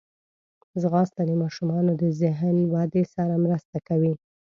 ځغاسته 0.81 1.21
د 1.29 1.31
ماشومانو 1.41 1.91
د 2.01 2.03
ذهن 2.21 2.55
ودې 2.73 3.03
سره 3.15 3.33
مرسته 3.45 3.77
کوي 3.87 4.13